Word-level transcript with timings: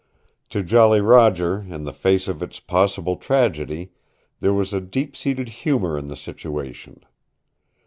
To 0.49 0.63
Jolly 0.63 0.99
Roger, 0.99 1.59
in 1.59 1.83
the 1.83 1.93
face 1.93 2.27
of 2.27 2.41
its 2.41 2.59
possible 2.59 3.17
tragedy, 3.17 3.91
there 4.39 4.51
was 4.51 4.73
a 4.73 4.81
deep 4.81 5.15
seated 5.15 5.47
humor 5.61 5.95
in 5.95 6.07
the 6.07 6.15
situation. 6.15 7.05